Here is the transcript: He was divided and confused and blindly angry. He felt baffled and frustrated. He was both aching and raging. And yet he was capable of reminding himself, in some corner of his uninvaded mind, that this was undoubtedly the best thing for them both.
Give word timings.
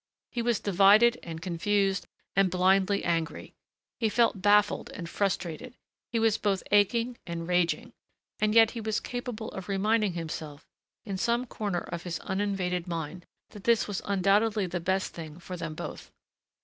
He 0.31 0.41
was 0.41 0.59
divided 0.59 1.19
and 1.21 1.43
confused 1.43 2.07
and 2.35 2.49
blindly 2.49 3.03
angry. 3.03 3.53
He 3.99 4.09
felt 4.09 4.41
baffled 4.41 4.89
and 4.95 5.07
frustrated. 5.07 5.75
He 6.11 6.17
was 6.17 6.39
both 6.39 6.63
aching 6.71 7.19
and 7.27 7.47
raging. 7.47 7.93
And 8.39 8.55
yet 8.55 8.71
he 8.71 8.81
was 8.81 8.99
capable 8.99 9.49
of 9.51 9.69
reminding 9.69 10.13
himself, 10.13 10.65
in 11.05 11.17
some 11.19 11.45
corner 11.45 11.81
of 11.81 12.01
his 12.01 12.19
uninvaded 12.23 12.87
mind, 12.87 13.27
that 13.51 13.65
this 13.65 13.87
was 13.87 14.01
undoubtedly 14.05 14.65
the 14.65 14.79
best 14.79 15.13
thing 15.13 15.37
for 15.37 15.55
them 15.55 15.75
both. 15.75 16.11